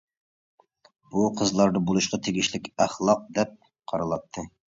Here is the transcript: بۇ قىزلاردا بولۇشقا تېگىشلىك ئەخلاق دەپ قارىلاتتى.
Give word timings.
بۇ 1.15 1.25
قىزلاردا 1.41 1.83
بولۇشقا 1.91 2.19
تېگىشلىك 2.29 2.71
ئەخلاق 2.85 3.23
دەپ 3.39 3.55
قارىلاتتى. 3.93 4.49